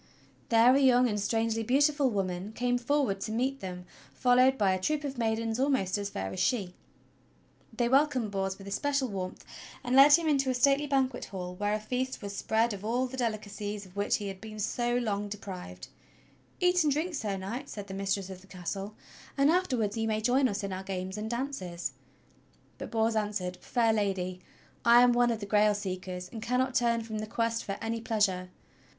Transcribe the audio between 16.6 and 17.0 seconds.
STORY OF KING ARTHUR "Eat and